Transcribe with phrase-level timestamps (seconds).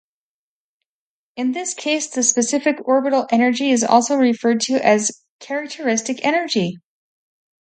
[1.35, 6.79] In this case the specific orbital energy is also referred to as characteristic energy.